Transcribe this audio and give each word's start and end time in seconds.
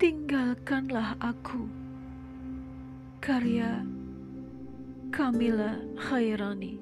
Hadirkanlah 0.00 1.12
aku. 1.20 1.68
Karya 3.20 3.84
Kamila 5.12 5.76
Khairani. 6.00 6.80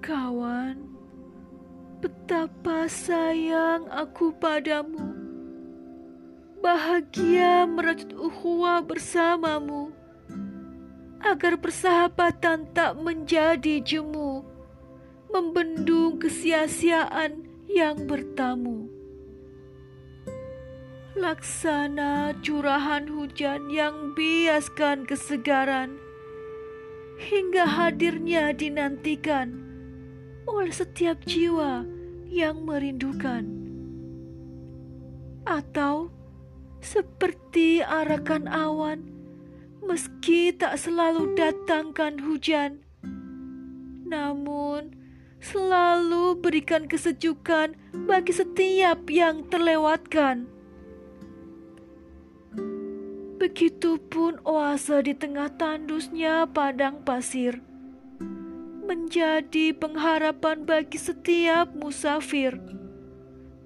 Kawan, 0.00 0.80
betapa 2.00 2.88
sayang 2.88 3.84
aku 3.92 4.32
padamu. 4.32 5.12
Bahagia 6.64 7.68
merajut 7.68 8.16
ukhuwah 8.16 8.80
bersamamu 8.80 9.92
agar 11.20 11.60
persahabatan 11.60 12.64
tak 12.72 12.96
menjadi 12.96 13.84
jemu, 13.84 14.40
membendung 15.28 16.16
kesia-siaan 16.16 17.44
yang 17.68 18.08
bertamu. 18.08 19.01
Laksana 21.12 22.32
curahan 22.40 23.04
hujan 23.04 23.68
yang 23.68 24.16
biaskan 24.16 25.04
kesegaran, 25.04 26.00
hingga 27.20 27.68
hadirnya 27.68 28.56
dinantikan 28.56 29.60
oleh 30.48 30.72
setiap 30.72 31.20
jiwa 31.28 31.84
yang 32.32 32.64
merindukan. 32.64 33.44
Atau 35.44 36.08
seperti 36.80 37.84
arakan 37.84 38.48
awan, 38.48 39.04
meski 39.84 40.56
tak 40.56 40.80
selalu 40.80 41.36
datangkan 41.36 42.24
hujan, 42.24 42.80
namun 44.08 44.96
selalu 45.44 46.40
berikan 46.40 46.88
kesejukan 46.88 47.76
bagi 48.08 48.32
setiap 48.32 49.12
yang 49.12 49.44
terlewatkan. 49.52 50.61
Begitupun 53.42 54.38
oase 54.46 55.02
di 55.02 55.18
tengah 55.18 55.50
tandusnya 55.58 56.46
padang 56.46 57.02
pasir. 57.02 57.58
Menjadi 58.86 59.74
pengharapan 59.74 60.62
bagi 60.62 60.94
setiap 60.94 61.74
musafir, 61.74 62.62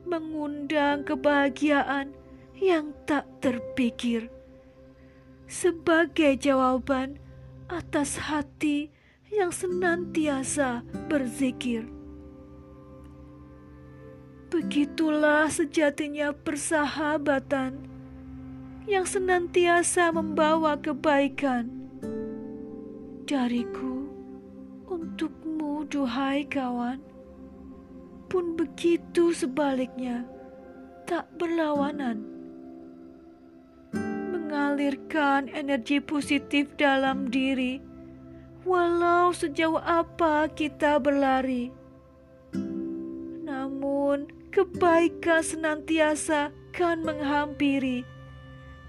mengundang 0.08 1.04
kebahagiaan 1.04 2.16
yang 2.56 2.96
tak 3.04 3.28
terpikir. 3.44 4.32
Sebagai 5.44 6.40
jawaban 6.40 7.20
atas 7.68 8.16
hati 8.16 8.88
yang 9.28 9.52
senantiasa 9.52 10.88
berzikir. 11.12 11.84
Begitulah 14.48 15.52
sejatinya 15.52 16.32
persahabatan 16.32 17.95
yang 18.86 19.02
senantiasa 19.02 20.14
membawa 20.14 20.78
kebaikan 20.78 21.66
dariku 23.26 24.06
untukmu, 24.86 25.82
duhai 25.90 26.46
kawan. 26.46 27.02
Pun 28.30 28.54
begitu 28.54 29.34
sebaliknya, 29.34 30.22
tak 31.02 31.26
berlawanan. 31.34 32.22
Mengalirkan 34.30 35.50
energi 35.50 35.98
positif 35.98 36.70
dalam 36.78 37.26
diri, 37.26 37.82
walau 38.62 39.34
sejauh 39.34 39.82
apa 39.82 40.46
kita 40.54 41.02
berlari. 41.02 41.74
Namun, 43.42 44.30
kebaikan 44.54 45.42
senantiasa 45.42 46.54
kan 46.70 47.02
menghampiri 47.02 48.15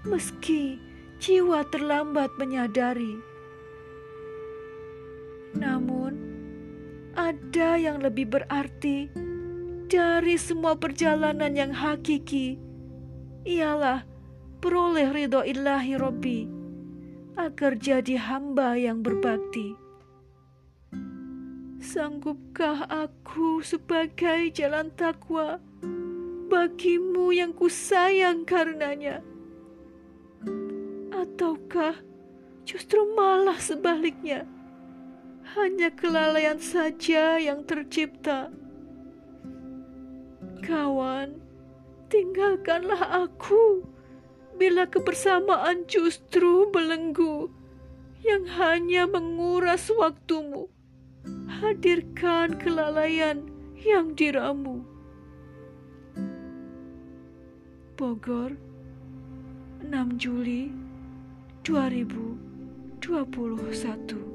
meski 0.06 0.78
jiwa 1.18 1.66
terlambat 1.70 2.30
menyadari. 2.38 3.18
Namun, 5.58 6.14
ada 7.18 7.74
yang 7.74 7.98
lebih 7.98 8.30
berarti 8.30 9.10
dari 9.88 10.36
semua 10.36 10.76
perjalanan 10.78 11.56
yang 11.56 11.72
hakiki, 11.74 12.60
ialah 13.48 14.04
peroleh 14.60 15.08
ridho 15.10 15.42
ilahi 15.42 15.96
Robbi 15.96 16.40
agar 17.38 17.78
jadi 17.78 18.18
hamba 18.20 18.76
yang 18.76 19.00
berbakti. 19.00 19.74
Sanggupkah 21.78 22.90
aku 22.90 23.62
sebagai 23.62 24.50
jalan 24.50 24.90
takwa 24.98 25.62
bagimu 26.50 27.30
yang 27.30 27.54
kusayang 27.54 28.42
karenanya? 28.42 29.22
Ataukah 31.18 31.98
justru 32.62 33.02
malah 33.18 33.58
sebaliknya? 33.58 34.46
Hanya 35.58 35.90
kelalaian 35.90 36.62
saja 36.62 37.42
yang 37.42 37.66
tercipta. 37.66 38.54
Kawan, 40.62 41.42
tinggalkanlah 42.06 43.26
aku 43.26 43.82
bila 44.54 44.86
kebersamaan 44.86 45.90
justru 45.90 46.70
belenggu 46.70 47.50
yang 48.22 48.46
hanya 48.54 49.10
menguras 49.10 49.90
waktumu. 49.90 50.70
Hadirkan 51.50 52.62
kelalaian 52.62 53.42
yang 53.74 54.14
diramu. 54.14 54.86
Bogor, 57.98 58.54
6 59.82 60.22
Juli 60.22 60.87
2021 61.68 64.27